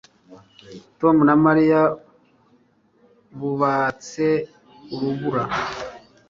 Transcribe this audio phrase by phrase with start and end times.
[0.99, 1.81] Tom na Mariya
[3.39, 4.25] bubatse
[4.93, 5.43] urubura